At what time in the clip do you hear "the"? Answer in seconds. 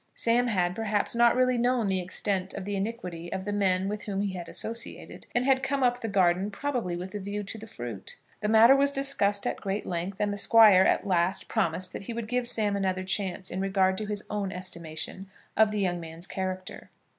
1.85-1.99, 2.65-2.75, 3.45-3.53, 6.01-6.07, 7.59-7.67, 8.39-8.47, 10.33-10.39, 15.69-15.81